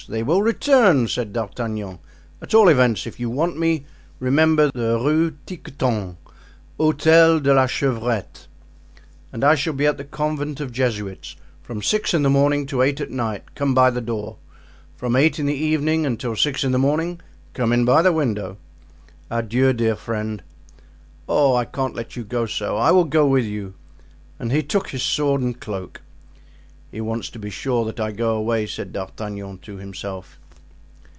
They 0.09 0.23
will 0.23 0.41
return," 0.41 1.07
said 1.07 1.31
D'Artagnan. 1.31 1.99
"At 2.41 2.55
all 2.55 2.69
events, 2.69 3.05
if 3.05 3.19
you 3.19 3.29
want 3.29 3.59
me, 3.59 3.85
remember 4.19 4.71
the 4.71 4.97
Rue 4.99 5.35
Tiquetonne, 5.45 6.17
Hotel 6.79 7.39
de 7.39 7.53
la 7.53 7.67
Chevrette." 7.67 8.47
"And 9.31 9.43
I 9.43 9.53
shall 9.53 9.73
be 9.73 9.85
at 9.85 9.97
the 9.97 10.03
convent 10.03 10.59
of 10.59 10.71
Jesuits; 10.71 11.35
from 11.61 11.83
six 11.83 12.15
in 12.15 12.23
the 12.23 12.31
morning 12.31 12.65
to 12.65 12.81
eight 12.81 12.99
at 12.99 13.11
night 13.11 13.53
come 13.53 13.75
by 13.75 13.91
the 13.91 14.01
door. 14.01 14.37
From 14.97 15.15
eight 15.15 15.37
in 15.37 15.45
the 15.45 15.53
evening 15.53 16.07
until 16.07 16.35
six 16.35 16.63
in 16.63 16.71
the 16.71 16.79
morning 16.79 17.21
come 17.53 17.71
in 17.71 17.85
by 17.85 18.01
the 18.01 18.11
window." 18.11 18.57
"Adieu, 19.29 19.71
dear 19.71 19.95
friend." 19.95 20.41
"Oh, 21.29 21.55
I 21.55 21.63
can't 21.65 21.93
let 21.95 22.15
you 22.15 22.23
go 22.23 22.47
so! 22.47 22.75
I 22.75 22.89
will 22.89 23.05
go 23.05 23.27
with 23.27 23.45
you." 23.45 23.75
And 24.39 24.51
he 24.51 24.63
took 24.63 24.89
his 24.89 25.03
sword 25.03 25.41
and 25.41 25.57
cloak. 25.59 26.01
"He 26.91 26.99
wants 26.99 27.29
to 27.29 27.39
be 27.39 27.49
sure 27.49 27.85
that 27.85 28.01
I 28.01 28.11
go 28.11 28.35
away," 28.35 28.67
said 28.67 28.91
D'Artagnan 28.91 29.59
to 29.59 29.77
himself. 29.77 30.37